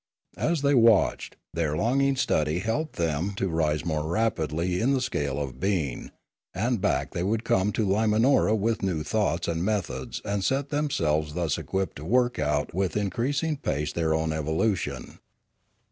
[0.39, 5.37] As they watched, their longing study helped them to rise more rapidly in the scale
[5.39, 6.09] of being,
[6.55, 11.35] and back they would come to Limanora with new thoughts and methods and set themselves
[11.35, 15.19] thus equipped to work out with increasing pace their own evolution.